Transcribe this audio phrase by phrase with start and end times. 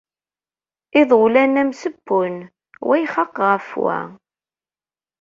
[0.99, 2.37] Iḍulan-a msewwen,
[2.87, 3.97] wa ixaq ɣef-wa.